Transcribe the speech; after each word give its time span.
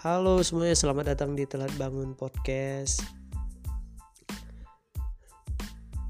Halo 0.00 0.40
semuanya, 0.40 0.72
selamat 0.72 1.12
datang 1.12 1.36
di 1.36 1.44
Telat 1.44 1.76
Bangun 1.76 2.16
Podcast. 2.16 3.04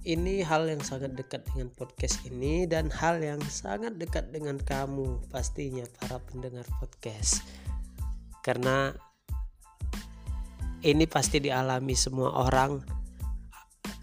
Ini 0.07 0.47
hal 0.47 0.71
yang 0.71 0.79
sangat 0.79 1.19
dekat 1.19 1.43
dengan 1.51 1.75
podcast 1.75 2.23
ini 2.23 2.71
dan 2.71 2.87
hal 2.87 3.19
yang 3.19 3.43
sangat 3.51 3.99
dekat 3.99 4.31
dengan 4.31 4.63
kamu 4.63 5.19
pastinya 5.35 5.83
para 5.99 6.23
pendengar 6.23 6.63
podcast. 6.79 7.43
Karena 8.47 8.95
ini 10.87 11.11
pasti 11.11 11.43
dialami 11.43 11.99
semua 11.99 12.47
orang. 12.47 12.79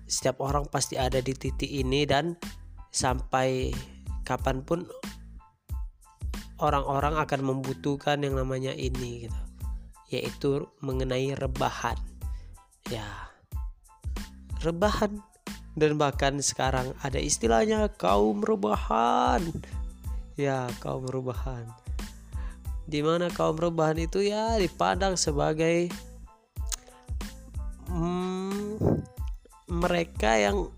Setiap 0.03 0.43
orang 0.43 0.67
pasti 0.67 0.99
ada 0.99 1.23
di 1.23 1.31
titik 1.31 1.71
ini 1.71 2.03
dan 2.03 2.35
sampai 2.91 3.71
kapan 4.27 4.67
pun 4.67 4.83
orang-orang 6.59 7.15
akan 7.23 7.55
membutuhkan 7.55 8.19
yang 8.19 8.35
namanya 8.35 8.75
ini 8.75 9.31
gitu 9.31 9.46
yaitu 10.07 10.67
mengenai 10.79 11.35
rebahan. 11.35 11.99
Ya 12.87 13.07
rebahan. 14.63 15.19
Dan 15.77 16.01
bahkan 16.01 16.41
sekarang 16.41 16.97
ada 17.05 17.21
istilahnya 17.21 17.85
kaum 18.01 18.41
rebahan. 18.41 19.45
Ya 20.33 20.65
kaum 20.81 21.05
rebahan. 21.05 21.69
Di 22.87 23.05
mana 23.05 23.29
kaum 23.29 23.59
rebahan 23.59 23.99
itu 24.01 24.25
ya 24.25 24.57
dipandang 24.57 25.19
sebagai 25.19 25.91
hmm, 27.91 29.03
mereka 29.69 30.39
yang 30.39 30.71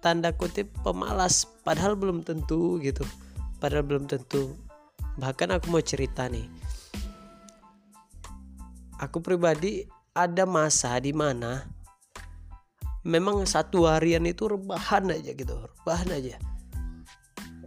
tanda 0.00 0.30
kutip 0.30 0.70
pemalas 0.86 1.44
padahal 1.66 1.98
belum 1.98 2.24
tentu 2.24 2.80
gitu. 2.80 3.04
Padahal 3.60 3.84
belum 3.84 4.08
tentu. 4.08 4.56
Bahkan 5.20 5.52
aku 5.52 5.68
mau 5.68 5.84
cerita 5.84 6.30
nih 6.32 6.65
aku 9.00 9.20
pribadi 9.20 9.84
ada 10.16 10.48
masa 10.48 10.96
di 11.00 11.12
mana 11.12 11.68
memang 13.06 13.46
satu 13.46 13.86
harian 13.86 14.24
itu 14.26 14.48
rebahan 14.50 15.12
aja 15.12 15.30
gitu 15.36 15.54
rebahan 15.54 16.10
aja. 16.10 16.36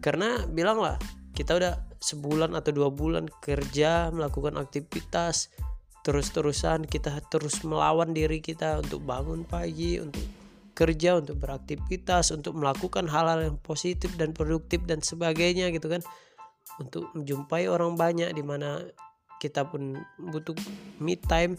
Karena 0.04 0.44
bilang 0.50 0.82
lah 0.82 0.98
kita 1.36 1.56
udah 1.56 1.74
sebulan 2.00 2.56
atau 2.56 2.72
dua 2.76 2.90
bulan 2.92 3.28
kerja 3.44 4.12
melakukan 4.12 4.56
aktivitas 4.60 5.52
terus-terusan 6.04 6.88
kita 6.88 7.20
terus 7.28 7.60
melawan 7.64 8.16
diri 8.16 8.40
kita 8.40 8.80
untuk 8.80 9.04
bangun 9.04 9.44
pagi 9.44 10.00
untuk 10.00 10.24
kerja 10.80 11.20
untuk 11.20 11.44
beraktivitas 11.44 12.32
untuk 12.32 12.56
melakukan 12.56 13.04
hal-hal 13.12 13.52
yang 13.52 13.58
positif 13.60 14.16
dan 14.16 14.32
produktif 14.32 14.80
dan 14.88 15.04
sebagainya 15.04 15.76
gitu 15.76 15.92
kan. 15.92 16.00
Untuk 16.80 17.12
menjumpai 17.12 17.68
orang 17.68 18.00
banyak 18.00 18.32
di 18.32 18.40
mana 18.40 18.80
kita 19.40 19.66
pun 19.66 19.98
butuh 20.20 20.54
me 21.00 21.16
time. 21.16 21.56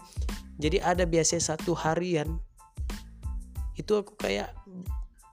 Jadi 0.60 0.78
ada 0.78 1.08
biasanya 1.08 1.56
satu 1.56 1.72
harian. 1.72 2.38
Itu 3.74 3.96
aku 3.96 4.14
kayak 4.20 4.52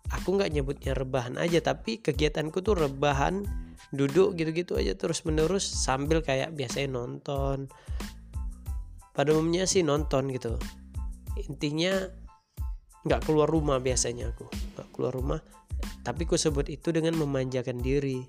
aku 0.08 0.40
nggak 0.40 0.56
nyebutnya 0.56 0.96
rebahan 0.96 1.36
aja 1.36 1.60
tapi 1.60 2.00
kegiatanku 2.00 2.64
tuh 2.64 2.80
rebahan 2.80 3.44
duduk 3.92 4.40
gitu-gitu 4.40 4.80
aja 4.80 4.96
terus 4.96 5.28
menerus 5.28 5.68
sambil 5.68 6.24
kayak 6.24 6.56
biasanya 6.56 6.96
nonton. 6.96 7.68
Pada 9.12 9.36
umumnya 9.36 9.68
sih 9.68 9.84
nonton 9.84 10.32
gitu. 10.32 10.56
Intinya 11.36 12.08
nggak 13.04 13.28
keluar 13.28 13.52
rumah 13.52 13.84
biasanya 13.84 14.32
aku 14.32 14.48
nggak 14.48 14.90
keluar 14.96 15.12
rumah. 15.12 15.40
Tapi 16.08 16.24
ku 16.24 16.40
sebut 16.40 16.72
itu 16.72 16.96
dengan 16.96 17.20
memanjakan 17.20 17.84
diri 17.84 18.24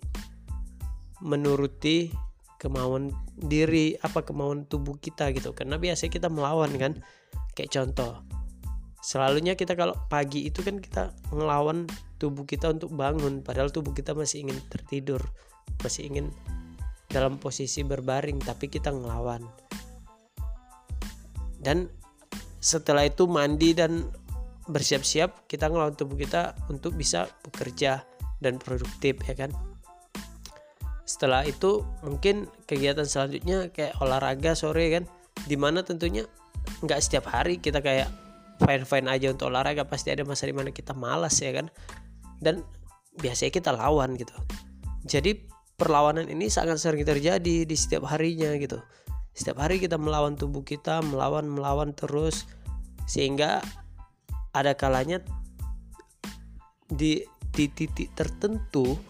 menuruti 1.22 2.27
kemauan 2.58 3.14
diri 3.38 3.94
apa 4.02 4.26
kemauan 4.26 4.66
tubuh 4.66 4.98
kita 4.98 5.30
gitu. 5.32 5.54
Karena 5.54 5.78
biasanya 5.78 6.12
kita 6.12 6.28
melawan 6.28 6.74
kan. 6.76 6.92
Kayak 7.54 7.70
contoh 7.74 8.22
selalunya 8.98 9.54
kita 9.54 9.78
kalau 9.78 9.94
pagi 10.10 10.50
itu 10.50 10.62
kan 10.66 10.82
kita 10.82 11.14
melawan 11.30 11.86
tubuh 12.18 12.44
kita 12.44 12.74
untuk 12.74 12.92
bangun. 12.92 13.40
Padahal 13.46 13.70
tubuh 13.70 13.94
kita 13.94 14.12
masih 14.12 14.46
ingin 14.46 14.58
tertidur 14.68 15.22
masih 15.82 16.10
ingin 16.10 16.26
dalam 17.08 17.40
posisi 17.40 17.86
berbaring 17.86 18.42
tapi 18.42 18.68
kita 18.68 18.92
ngelawan. 18.92 19.46
Dan 21.58 21.88
setelah 22.58 23.06
itu 23.06 23.26
mandi 23.30 23.74
dan 23.74 24.10
bersiap-siap 24.68 25.48
kita 25.48 25.70
ngelawan 25.72 25.96
tubuh 25.96 26.18
kita 26.20 26.52
untuk 26.68 26.94
bisa 26.94 27.30
bekerja 27.46 28.04
dan 28.38 28.60
produktif 28.60 29.16
ya 29.24 29.34
kan 29.34 29.50
setelah 31.08 31.40
itu 31.48 31.88
mungkin 32.04 32.52
kegiatan 32.68 33.08
selanjutnya 33.08 33.72
kayak 33.72 33.96
olahraga 34.04 34.52
sore 34.52 34.92
kan? 34.92 35.08
Di 35.48 35.56
mana 35.56 35.80
tentunya 35.80 36.28
nggak 36.84 37.00
setiap 37.00 37.32
hari 37.32 37.56
kita 37.56 37.80
kayak 37.80 38.12
fine 38.60 38.84
fine 38.84 39.08
aja 39.08 39.32
untuk 39.32 39.48
olahraga 39.48 39.88
pasti 39.88 40.12
ada 40.12 40.28
masa 40.28 40.44
di 40.44 40.52
mana 40.52 40.68
kita 40.68 40.92
malas 40.92 41.40
ya 41.40 41.56
kan? 41.56 41.72
Dan 42.44 42.60
biasanya 43.16 43.52
kita 43.56 43.72
lawan 43.72 44.20
gitu. 44.20 44.36
Jadi 45.08 45.48
perlawanan 45.80 46.28
ini 46.28 46.52
sangat 46.52 46.76
sering 46.76 47.08
terjadi 47.08 47.64
di 47.64 47.76
setiap 47.78 48.04
harinya 48.12 48.52
gitu. 48.60 48.76
Setiap 49.32 49.64
hari 49.64 49.80
kita 49.80 49.96
melawan 49.96 50.36
tubuh 50.36 50.60
kita 50.60 51.00
melawan 51.00 51.48
melawan 51.48 51.96
terus 51.96 52.44
sehingga 53.08 53.64
ada 54.52 54.76
kalanya 54.76 55.24
di 56.92 57.24
titik 57.56 58.12
tertentu 58.12 59.00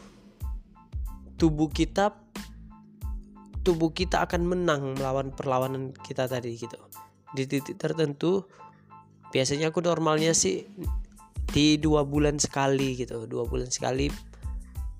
tubuh 1.38 1.70
kita 1.70 2.12
tubuh 3.62 3.92
kita 3.92 4.24
akan 4.24 4.48
menang 4.48 4.96
melawan 4.98 5.30
perlawanan 5.30 5.94
kita 6.04 6.26
tadi 6.26 6.56
gitu. 6.58 6.78
Di 7.36 7.44
titik 7.44 7.76
tertentu 7.76 8.48
biasanya 9.30 9.68
aku 9.68 9.84
normalnya 9.84 10.32
sih 10.32 10.64
di 11.52 11.76
dua 11.76 12.04
bulan 12.04 12.40
sekali 12.40 12.96
gitu. 12.98 13.28
Dua 13.28 13.44
bulan 13.44 13.68
sekali 13.68 14.08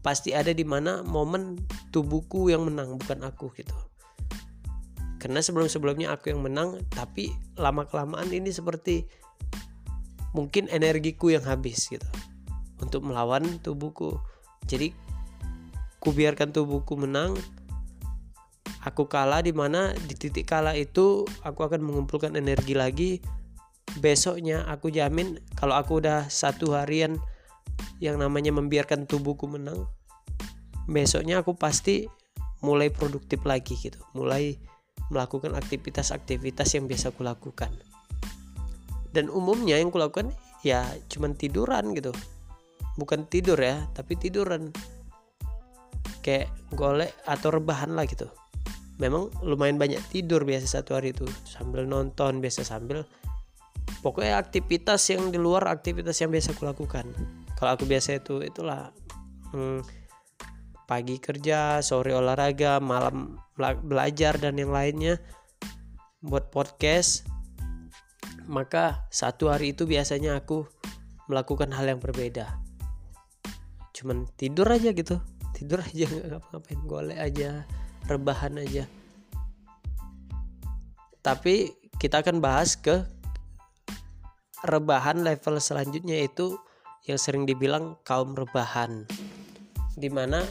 pasti 0.04 0.32
ada 0.32 0.54
di 0.54 0.62
mana 0.62 1.02
momen 1.02 1.58
tubuhku 1.90 2.48
yang 2.52 2.68
menang 2.68 2.96
bukan 3.00 3.24
aku 3.26 3.50
gitu. 3.56 3.74
Karena 5.18 5.42
sebelum 5.42 5.66
sebelumnya 5.66 6.14
aku 6.14 6.30
yang 6.30 6.44
menang 6.44 6.78
tapi 6.94 7.34
lama 7.58 7.82
kelamaan 7.82 8.30
ini 8.30 8.54
seperti 8.54 9.08
mungkin 10.36 10.70
energiku 10.70 11.32
yang 11.32 11.42
habis 11.42 11.90
gitu 11.90 12.06
untuk 12.78 13.02
melawan 13.02 13.58
tubuhku. 13.64 14.20
Jadi 14.68 15.07
ku 15.98 16.14
biarkan 16.14 16.50
tubuhku 16.54 16.98
menang. 16.98 17.34
Aku 18.86 19.10
kalah 19.10 19.42
di 19.42 19.50
mana 19.52 19.92
di 19.94 20.14
titik 20.14 20.48
kalah 20.48 20.78
itu 20.78 21.26
aku 21.42 21.66
akan 21.66 21.82
mengumpulkan 21.82 22.38
energi 22.38 22.74
lagi. 22.78 23.10
Besoknya 23.98 24.64
aku 24.68 24.92
jamin 24.94 25.42
kalau 25.58 25.74
aku 25.74 25.98
udah 25.98 26.30
satu 26.30 26.76
harian 26.78 27.18
yang 27.98 28.20
namanya 28.20 28.54
membiarkan 28.54 29.08
tubuhku 29.10 29.50
menang 29.50 29.88
besoknya 30.88 31.44
aku 31.44 31.54
pasti 31.54 32.08
mulai 32.64 32.88
produktif 32.88 33.44
lagi 33.44 33.76
gitu. 33.76 34.00
Mulai 34.16 34.56
melakukan 35.12 35.54
aktivitas-aktivitas 35.54 36.74
yang 36.74 36.88
biasa 36.88 37.12
aku 37.12 37.22
lakukan. 37.22 37.70
Dan 39.12 39.28
umumnya 39.28 39.76
yang 39.76 39.92
kulakukan 39.92 40.32
ya 40.64 40.88
cuman 41.12 41.36
tiduran 41.36 41.92
gitu. 41.94 42.10
Bukan 42.98 43.28
tidur 43.30 43.60
ya 43.60 43.86
tapi 43.94 44.18
tiduran 44.18 44.74
kayak 46.28 46.52
golek 46.76 47.16
atau 47.24 47.48
rebahan 47.48 47.96
lah 47.96 48.04
gitu. 48.04 48.28
Memang 49.00 49.32
lumayan 49.40 49.80
banyak 49.80 50.02
tidur 50.12 50.44
biasa 50.44 50.82
satu 50.82 51.00
hari 51.00 51.16
itu. 51.16 51.24
Sambil 51.48 51.88
nonton 51.88 52.44
biasa 52.44 52.68
sambil 52.68 53.08
pokoknya 54.04 54.36
aktivitas 54.36 55.00
yang 55.08 55.32
di 55.32 55.40
luar 55.40 55.72
aktivitas 55.72 56.20
yang 56.20 56.28
biasa 56.28 56.52
aku 56.52 56.68
lakukan. 56.68 57.08
Kalau 57.56 57.80
aku 57.80 57.88
biasa 57.88 58.20
itu 58.20 58.44
itulah 58.44 58.92
hmm, 59.56 59.80
pagi 60.84 61.16
kerja 61.16 61.80
sore 61.80 62.12
olahraga 62.12 62.76
malam 62.84 63.40
belajar 63.56 64.36
dan 64.36 64.60
yang 64.60 64.74
lainnya 64.74 65.16
buat 66.20 66.52
podcast. 66.52 67.24
Maka 68.48 69.08
satu 69.08 69.48
hari 69.52 69.72
itu 69.76 69.88
biasanya 69.88 70.40
aku 70.40 70.68
melakukan 71.28 71.72
hal 71.72 71.88
yang 71.88 72.00
berbeda. 72.00 72.60
Cuman 73.92 74.28
tidur 74.36 74.68
aja 74.68 74.92
gitu 74.92 75.20
tidur 75.58 75.82
aja 75.82 76.06
nggak 76.06 76.26
ngapa-ngapain 76.30 76.82
golek 76.86 77.18
aja 77.18 77.66
rebahan 78.06 78.62
aja. 78.62 78.86
Tapi 81.18 81.74
kita 81.98 82.22
akan 82.22 82.38
bahas 82.38 82.78
ke 82.78 83.02
rebahan 84.62 85.26
level 85.26 85.58
selanjutnya 85.58 86.22
itu 86.22 86.54
yang 87.10 87.18
sering 87.18 87.42
dibilang 87.42 87.98
kaum 88.06 88.38
rebahan. 88.38 89.02
Di 89.98 90.06
mana 90.06 90.46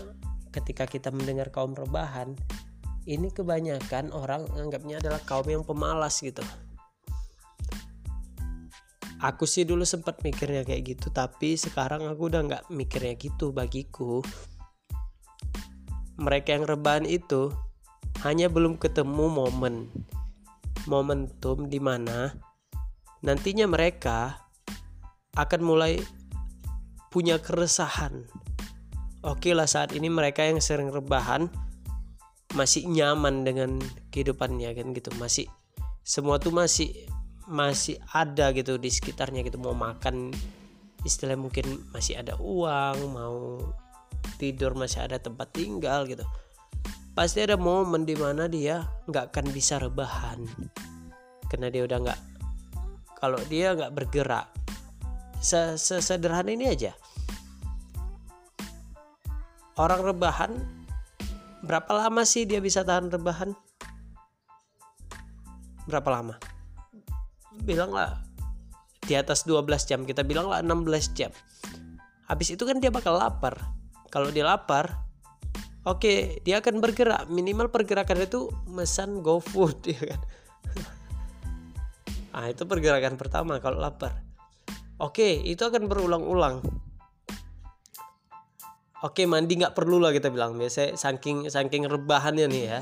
ketika 0.52 0.84
kita 0.84 1.08
mendengar 1.08 1.56
kaum 1.56 1.72
rebahan 1.72 2.36
ini 3.08 3.32
kebanyakan 3.32 4.12
orang 4.12 4.44
anggapnya 4.60 5.00
adalah 5.00 5.24
kaum 5.24 5.48
yang 5.48 5.64
pemalas 5.64 6.20
gitu. 6.20 6.44
Aku 9.18 9.50
sih 9.50 9.66
dulu 9.66 9.82
sempat 9.82 10.22
mikirnya 10.22 10.62
kayak 10.62 10.94
gitu 10.94 11.10
tapi 11.10 11.58
sekarang 11.58 12.06
aku 12.06 12.30
udah 12.30 12.44
nggak 12.44 12.64
mikirnya 12.70 13.18
gitu 13.18 13.50
bagiku 13.50 14.22
mereka 16.18 16.58
yang 16.58 16.66
rebahan 16.66 17.06
itu 17.06 17.54
hanya 18.26 18.50
belum 18.50 18.82
ketemu 18.82 19.30
momen. 19.30 19.94
Momentum 20.90 21.70
di 21.70 21.78
mana 21.78 22.34
nantinya 23.22 23.70
mereka 23.70 24.50
akan 25.38 25.62
mulai 25.62 26.02
punya 27.14 27.38
keresahan. 27.38 28.26
Oke 29.22 29.54
lah 29.54 29.70
saat 29.70 29.94
ini 29.94 30.10
mereka 30.10 30.42
yang 30.42 30.58
sering 30.58 30.90
rebahan 30.90 31.50
masih 32.56 32.88
nyaman 32.90 33.46
dengan 33.46 33.78
kehidupannya 34.10 34.74
kan 34.74 34.96
gitu. 34.98 35.14
Masih 35.22 35.46
semua 36.02 36.42
tuh 36.42 36.56
masih 36.56 37.06
masih 37.46 38.02
ada 38.10 38.50
gitu 38.56 38.82
di 38.82 38.90
sekitarnya 38.90 39.46
gitu. 39.46 39.62
Mau 39.62 39.78
makan 39.78 40.34
istilah 41.06 41.38
mungkin 41.38 41.86
masih 41.94 42.18
ada 42.18 42.40
uang 42.42 42.98
mau 43.14 43.60
tidur 44.38 44.78
masih 44.78 45.04
ada 45.10 45.18
tempat 45.18 45.52
tinggal 45.52 46.06
gitu. 46.06 46.24
Pasti 47.18 47.42
ada 47.42 47.58
momen 47.58 48.06
di 48.06 48.14
mana 48.14 48.46
dia 48.46 48.86
nggak 49.10 49.34
akan 49.34 49.46
bisa 49.50 49.82
rebahan. 49.82 50.46
Karena 51.50 51.74
dia 51.74 51.84
udah 51.84 51.98
nggak 51.98 52.20
kalau 53.18 53.42
dia 53.50 53.74
nggak 53.74 53.98
bergerak 53.98 54.46
sesederhana 55.42 56.54
ini 56.54 56.70
aja. 56.70 56.94
Orang 59.78 60.06
rebahan 60.06 60.58
berapa 61.66 61.90
lama 61.94 62.26
sih 62.26 62.46
dia 62.46 62.62
bisa 62.62 62.82
tahan 62.82 63.10
rebahan? 63.14 63.54
Berapa 65.90 66.10
lama? 66.14 66.36
Bilanglah 67.66 68.22
di 69.06 69.14
atas 69.18 69.46
12 69.46 69.66
jam 69.86 70.02
kita 70.06 70.22
bilanglah 70.22 70.62
16 70.62 71.18
jam. 71.18 71.32
Habis 72.28 72.54
itu 72.54 72.64
kan 72.66 72.78
dia 72.82 72.92
bakal 72.92 73.18
lapar 73.18 73.77
kalau 74.18 74.34
dia 74.34 74.50
lapar 74.50 74.98
oke 75.86 76.02
okay, 76.02 76.18
dia 76.42 76.58
akan 76.58 76.82
bergerak. 76.82 77.30
Minimal 77.30 77.70
pergerakan 77.70 78.26
itu 78.26 78.50
mesan 78.66 79.22
GoFood 79.22 79.78
ya 79.94 80.02
kan? 80.10 80.22
Ah 82.34 82.50
itu 82.50 82.66
pergerakan 82.66 83.14
pertama 83.14 83.62
kalau 83.62 83.78
lapar. 83.78 84.26
Oke 84.98 85.22
okay, 85.22 85.34
itu 85.46 85.62
akan 85.62 85.86
berulang-ulang. 85.86 86.66
Oke 89.06 89.22
okay, 89.22 89.26
mandi 89.30 89.62
nggak 89.62 89.78
perlu 89.78 90.02
lah 90.02 90.10
kita 90.10 90.34
bilang. 90.34 90.58
Biasa 90.58 90.98
saking 90.98 91.54
saking 91.54 91.86
rebahannya 91.86 92.50
nih 92.50 92.64
ya. 92.66 92.80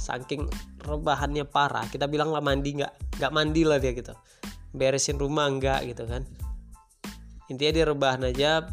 Saking 0.00 0.48
rebahannya 0.88 1.44
parah. 1.44 1.84
Kita 1.84 2.08
bilang 2.08 2.32
lah 2.32 2.40
mandi 2.40 2.80
nggak 2.80 3.20
nggak 3.20 3.32
mandi 3.36 3.62
lah 3.68 3.76
dia 3.76 3.92
gitu. 3.92 4.16
Beresin 4.72 5.20
rumah 5.20 5.52
enggak 5.52 5.84
gitu 5.84 6.08
kan. 6.08 6.24
Intinya 7.52 7.72
dia 7.76 7.84
rebahan 7.84 8.24
aja 8.24 8.64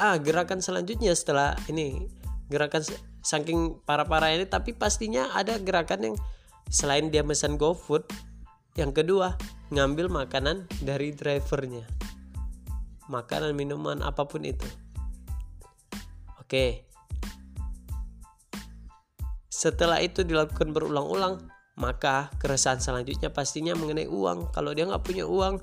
ah 0.00 0.16
gerakan 0.16 0.64
selanjutnya 0.64 1.12
setelah 1.12 1.52
ini 1.68 2.08
gerakan 2.48 2.82
saking 3.20 3.78
parah-parah 3.84 4.32
ini 4.32 4.48
tapi 4.48 4.72
pastinya 4.72 5.30
ada 5.36 5.60
gerakan 5.60 6.12
yang 6.12 6.16
selain 6.72 7.12
dia 7.12 7.20
pesan 7.20 7.60
GoFood 7.60 8.08
yang 8.80 8.96
kedua 8.96 9.36
ngambil 9.70 10.08
makanan 10.08 10.64
dari 10.80 11.12
drivernya 11.12 11.84
makanan 13.12 13.52
minuman 13.52 14.00
apa 14.00 14.24
pun 14.24 14.42
itu 14.42 14.66
oke 16.40 16.90
setelah 19.60 20.00
itu 20.00 20.24
dilakukan 20.24 20.72
berulang-ulang, 20.72 21.36
maka 21.76 22.32
keresahan 22.40 22.80
selanjutnya 22.80 23.28
pastinya 23.28 23.76
mengenai 23.76 24.08
uang. 24.08 24.56
Kalau 24.56 24.72
dia 24.72 24.88
nggak 24.88 25.04
punya 25.04 25.28
uang, 25.28 25.60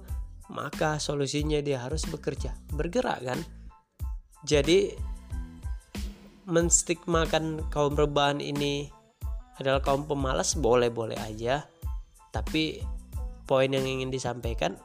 maka 0.53 1.01
solusinya 1.01 1.57
dia 1.65 1.81
harus 1.81 2.05
bekerja, 2.05 2.53
bergerak 2.77 3.25
kan. 3.25 3.41
Jadi 4.45 4.93
menstigmakan 6.47 7.65
kaum 7.73 7.97
rebahan 7.97 8.39
ini 8.39 8.87
adalah 9.57 9.81
kaum 9.81 10.05
pemalas 10.05 10.53
boleh-boleh 10.53 11.17
aja. 11.17 11.65
Tapi 12.29 12.83
poin 13.47 13.71
yang 13.71 13.87
ingin 13.87 14.11
disampaikan 14.11 14.75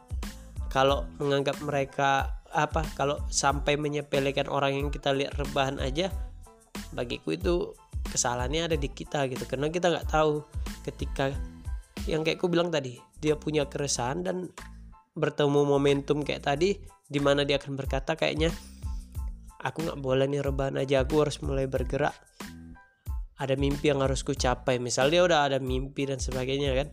kalau 0.73 1.05
menganggap 1.21 1.61
mereka 1.61 2.41
apa 2.53 2.85
kalau 2.97 3.21
sampai 3.29 3.77
menyepelekan 3.77 4.49
orang 4.49 4.77
yang 4.77 4.89
kita 4.89 5.13
lihat 5.13 5.37
rebahan 5.37 5.81
aja 5.81 6.09
bagiku 6.93 7.35
itu 7.35 7.55
kesalahannya 8.09 8.73
ada 8.73 8.77
di 8.77 8.89
kita 8.93 9.25
gitu 9.29 9.45
karena 9.49 9.73
kita 9.73 9.89
nggak 9.89 10.09
tahu 10.09 10.45
ketika 10.85 11.33
yang 12.05 12.21
kayak 12.23 12.41
aku 12.41 12.53
bilang 12.53 12.69
tadi 12.69 13.01
dia 13.25 13.37
punya 13.41 13.65
keresahan 13.65 14.21
dan 14.21 14.53
bertemu 15.17 15.65
momentum 15.65 16.21
kayak 16.21 16.45
tadi 16.45 16.77
di 17.09 17.21
mana 17.21 17.45
dia 17.45 17.57
akan 17.57 17.77
berkata 17.77 18.17
kayaknya 18.17 18.53
aku 19.63 19.87
nggak 19.87 19.99
boleh 20.03 20.27
nih 20.29 20.43
rebahan 20.43 20.77
aja 20.79 21.07
aku 21.07 21.23
harus 21.23 21.39
mulai 21.41 21.71
bergerak. 21.71 22.15
Ada 23.39 23.59
mimpi 23.59 23.91
yang 23.91 24.03
harus 24.03 24.23
ku 24.23 24.35
capai. 24.35 24.79
Misal 24.79 25.11
dia 25.11 25.23
udah 25.27 25.51
ada 25.51 25.59
mimpi 25.59 26.07
dan 26.07 26.23
sebagainya 26.23 26.75
kan? 26.79 26.89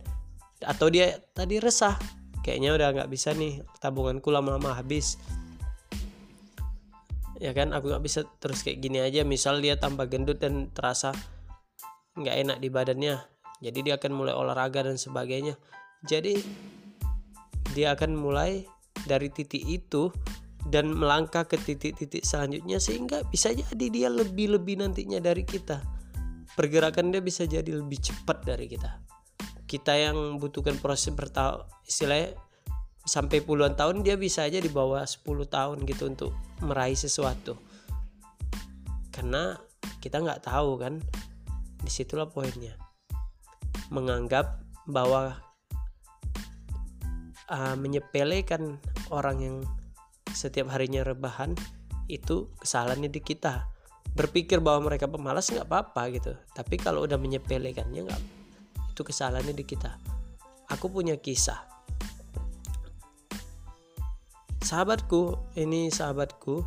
Atau 0.66 0.90
dia 0.90 1.18
tadi 1.34 1.62
resah. 1.62 1.94
Kayaknya 2.40 2.70
udah 2.74 2.88
nggak 2.96 3.10
bisa 3.12 3.36
nih 3.36 3.62
tabunganku 3.78 4.32
lama-lama 4.32 4.74
habis. 4.74 5.20
Ya 7.38 7.54
kan? 7.54 7.70
Aku 7.70 7.92
nggak 7.92 8.02
bisa 8.02 8.26
terus 8.42 8.66
kayak 8.66 8.82
gini 8.82 8.98
aja. 8.98 9.22
Misal 9.22 9.62
dia 9.62 9.78
tambah 9.78 10.10
gendut 10.10 10.42
dan 10.42 10.72
terasa 10.74 11.14
nggak 12.18 12.36
enak 12.42 12.56
di 12.58 12.68
badannya 12.72 13.40
jadi 13.60 13.78
dia 13.84 13.94
akan 14.00 14.12
mulai 14.16 14.32
olahraga 14.32 14.88
dan 14.88 14.96
sebagainya. 14.96 15.54
Jadi 16.08 16.40
dia 17.76 17.92
akan 17.92 18.16
mulai 18.16 18.64
dari 19.04 19.28
titik 19.28 19.62
itu 19.68 20.08
dan 20.68 20.92
melangkah 20.92 21.48
ke 21.48 21.56
titik-titik 21.56 22.20
selanjutnya 22.20 22.76
sehingga 22.76 23.24
bisa 23.28 23.54
jadi 23.54 23.86
dia 23.88 24.08
lebih-lebih 24.12 24.84
nantinya 24.84 25.22
dari 25.22 25.46
kita. 25.46 25.80
Pergerakan 26.52 27.14
dia 27.14 27.22
bisa 27.24 27.48
jadi 27.48 27.72
lebih 27.72 28.02
cepat 28.02 28.44
dari 28.44 28.68
kita. 28.68 29.00
Kita 29.64 29.94
yang 29.96 30.36
butuhkan 30.36 30.76
proses 30.82 31.14
bertahun 31.14 31.64
istilahnya 31.86 32.36
sampai 33.06 33.40
puluhan 33.40 33.78
tahun 33.78 34.04
dia 34.04 34.20
bisa 34.20 34.44
aja 34.44 34.60
di 34.60 34.68
bawah 34.68 35.00
10 35.00 35.24
tahun 35.48 35.78
gitu 35.88 36.10
untuk 36.10 36.36
meraih 36.60 36.98
sesuatu. 36.98 37.56
Karena 39.14 39.56
kita 40.04 40.20
nggak 40.20 40.44
tahu 40.44 40.76
kan 40.76 41.00
di 41.80 41.90
situlah 41.90 42.28
poinnya. 42.28 42.76
Menganggap 43.88 44.60
bahwa 44.84 45.38
uh, 47.48 47.76
menyepelekan 47.78 48.76
orang 49.10 49.38
yang 49.40 49.56
setiap 50.34 50.70
harinya 50.72 51.02
rebahan 51.02 51.54
itu 52.10 52.50
kesalahannya 52.58 53.10
di 53.10 53.22
kita. 53.22 53.66
Berpikir 54.10 54.58
bahwa 54.58 54.90
mereka 54.90 55.06
pemalas 55.06 55.46
nggak 55.50 55.66
apa-apa 55.70 56.02
gitu. 56.14 56.32
Tapi 56.54 56.74
kalau 56.78 57.06
udah 57.06 57.14
menyepelekannya 57.14 58.10
nggak 58.10 58.22
itu 58.90 59.02
kesalahannya 59.06 59.54
di 59.54 59.64
kita. 59.64 59.96
Aku 60.70 60.90
punya 60.90 61.14
kisah. 61.18 61.62
Sahabatku 64.60 65.38
ini 65.58 65.90
sahabatku 65.90 66.62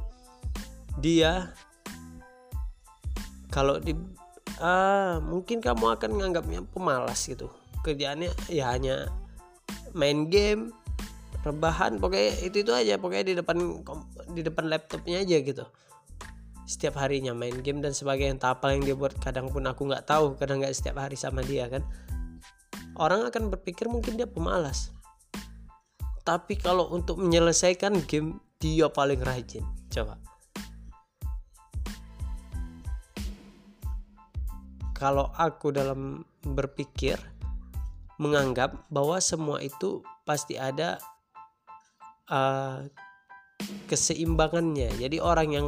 dia 1.00 1.56
kalau 3.54 3.78
di 3.80 3.94
ah 4.60 5.22
mungkin 5.22 5.62
kamu 5.62 6.00
akan 6.00 6.10
menganggapnya 6.18 6.66
pemalas 6.68 7.22
gitu. 7.28 7.54
Kerjaannya 7.84 8.32
ya 8.50 8.74
hanya 8.74 9.12
main 9.94 10.32
game 10.32 10.74
rebahan 11.44 12.00
pokoknya 12.00 12.48
itu 12.48 12.64
itu 12.64 12.72
aja 12.72 12.96
pokoknya 12.96 13.26
di 13.28 13.36
depan 13.36 13.58
di 14.32 14.42
depan 14.42 14.66
laptopnya 14.72 15.20
aja 15.20 15.38
gitu. 15.44 15.64
Setiap 16.64 16.96
harinya 17.04 17.36
main 17.36 17.60
game 17.60 17.84
dan 17.84 17.92
sebagainya 17.92 18.40
entah 18.40 18.56
apa 18.56 18.72
yang 18.72 18.88
dia 18.88 18.96
buat 18.96 19.12
kadang 19.20 19.52
pun 19.52 19.68
aku 19.68 19.92
nggak 19.92 20.08
tahu 20.08 20.40
kadang 20.40 20.64
nggak 20.64 20.72
setiap 20.72 21.04
hari 21.04 21.20
sama 21.20 21.44
dia 21.44 21.68
kan. 21.68 21.84
Orang 22.96 23.28
akan 23.28 23.52
berpikir 23.52 23.92
mungkin 23.92 24.16
dia 24.16 24.30
pemalas. 24.30 24.96
Tapi 26.24 26.56
kalau 26.56 26.88
untuk 26.96 27.20
menyelesaikan 27.20 28.08
game 28.08 28.40
dia 28.64 28.88
paling 28.88 29.20
rajin. 29.20 29.68
Coba. 29.92 30.16
Kalau 34.96 35.36
aku 35.36 35.76
dalam 35.76 36.24
berpikir 36.48 37.20
menganggap 38.24 38.88
bahwa 38.88 39.20
semua 39.20 39.60
itu 39.60 40.00
pasti 40.24 40.56
ada 40.56 40.96
uh, 42.34 42.82
keseimbangannya. 43.86 44.90
Jadi 44.98 45.22
orang 45.22 45.50
yang 45.54 45.68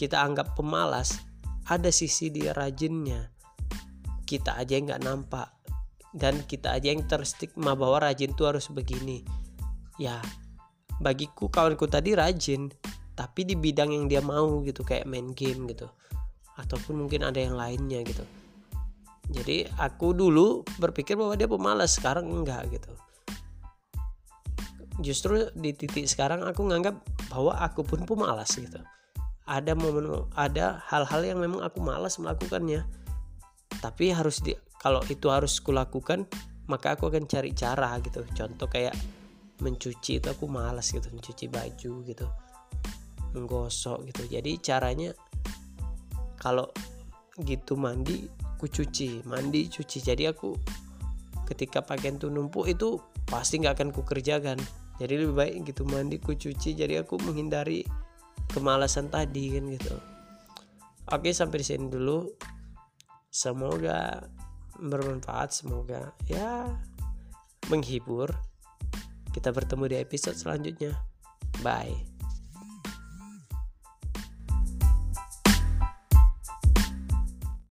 kita 0.00 0.24
anggap 0.24 0.56
pemalas 0.56 1.20
ada 1.68 1.92
sisi 1.92 2.32
dia 2.32 2.56
rajinnya. 2.56 3.28
Kita 4.24 4.56
aja 4.56 4.72
yang 4.80 4.88
nggak 4.88 5.04
nampak. 5.04 5.48
Dan 6.12 6.44
kita 6.44 6.76
aja 6.76 6.92
yang 6.92 7.04
terstigma 7.08 7.72
bahwa 7.76 8.08
rajin 8.08 8.32
itu 8.32 8.44
harus 8.44 8.68
begini. 8.72 9.24
Ya 10.00 10.20
bagiku 11.00 11.48
kawanku 11.48 11.88
tadi 11.90 12.14
rajin 12.14 12.70
tapi 13.12 13.44
di 13.44 13.58
bidang 13.58 13.90
yang 13.92 14.06
dia 14.08 14.22
mau 14.24 14.64
gitu 14.64 14.80
kayak 14.84 15.04
main 15.04 15.32
game 15.36 15.68
gitu. 15.68 15.88
Ataupun 16.56 17.04
mungkin 17.04 17.24
ada 17.24 17.40
yang 17.40 17.56
lainnya 17.56 18.04
gitu. 18.04 18.24
Jadi 19.32 19.64
aku 19.80 20.12
dulu 20.12 20.60
berpikir 20.76 21.16
bahwa 21.16 21.32
dia 21.32 21.48
pemalas 21.48 21.96
sekarang 21.96 22.28
enggak 22.28 22.68
gitu 22.68 22.92
justru 25.00 25.48
di 25.56 25.72
titik 25.72 26.04
sekarang 26.04 26.44
aku 26.44 26.68
nganggap 26.68 27.00
bahwa 27.32 27.56
aku 27.56 27.80
pun 27.86 28.04
pemalas 28.04 28.52
gitu. 28.52 28.76
Ada 29.48 29.72
momen 29.72 30.28
ada 30.36 30.84
hal-hal 30.92 31.24
yang 31.24 31.38
memang 31.40 31.64
aku 31.64 31.80
malas 31.80 32.20
melakukannya. 32.20 32.84
Tapi 33.80 34.12
harus 34.12 34.44
di 34.44 34.52
kalau 34.76 35.00
itu 35.08 35.32
harus 35.32 35.56
kulakukan 35.64 36.28
maka 36.68 36.94
aku 36.94 37.08
akan 37.08 37.24
cari 37.24 37.56
cara 37.56 37.96
gitu. 38.04 38.20
Contoh 38.36 38.68
kayak 38.68 38.92
mencuci 39.64 40.18
itu 40.20 40.28
aku 40.28 40.50
malas 40.50 40.90
gitu 40.92 41.08
mencuci 41.08 41.48
baju 41.48 41.92
gitu 42.04 42.26
menggosok 43.32 44.12
gitu. 44.12 44.28
Jadi 44.28 44.60
caranya 44.60 45.16
kalau 46.36 46.68
gitu 47.40 47.80
mandi 47.80 48.28
aku 48.28 48.68
cuci 48.68 49.24
mandi 49.24 49.72
cuci. 49.72 49.98
Jadi 50.04 50.28
aku 50.28 50.52
ketika 51.48 51.80
pakaian 51.82 52.20
tuh 52.20 52.28
numpuk 52.28 52.68
itu 52.68 53.00
pasti 53.26 53.58
nggak 53.58 53.80
akan 53.80 53.88
ku 53.90 54.04
kerjakan 54.04 54.60
jadi 55.02 55.18
lebih 55.18 55.34
baik 55.34 55.74
gitu 55.74 55.82
mandi 55.82 56.22
cuci. 56.22 56.78
Jadi 56.78 56.94
aku 56.94 57.18
menghindari 57.18 57.82
kemalasan 58.54 59.10
tadi 59.10 59.58
kan 59.58 59.64
gitu. 59.74 59.94
Oke 61.10 61.34
sampai 61.34 61.58
di 61.58 61.66
sini 61.66 61.90
dulu. 61.90 62.30
Semoga 63.32 64.22
bermanfaat 64.78 65.50
semoga 65.50 66.14
ya 66.30 66.70
menghibur. 67.66 68.30
Kita 69.34 69.50
bertemu 69.50 69.90
di 69.90 69.96
episode 69.98 70.38
selanjutnya. 70.38 70.94
Bye 71.66 72.11